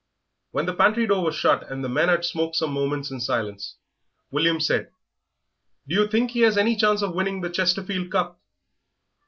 [0.49, 3.75] When the pantry door was shut, and the men had smoked some moments in silence,
[4.31, 4.91] William said
[5.87, 8.39] "Do you think he has any chance of winning the Chesterfield Cup?"